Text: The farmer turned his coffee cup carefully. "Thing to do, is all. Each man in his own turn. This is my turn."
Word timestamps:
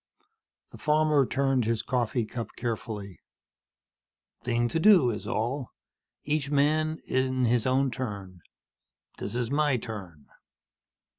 The 0.71 0.79
farmer 0.79 1.27
turned 1.27 1.65
his 1.65 1.83
coffee 1.83 2.25
cup 2.25 2.47
carefully. 2.55 3.19
"Thing 4.43 4.67
to 4.69 4.79
do, 4.79 5.11
is 5.11 5.27
all. 5.27 5.73
Each 6.23 6.49
man 6.49 6.97
in 7.05 7.45
his 7.45 7.67
own 7.67 7.91
turn. 7.91 8.41
This 9.19 9.35
is 9.35 9.51
my 9.51 9.77
turn." 9.77 10.25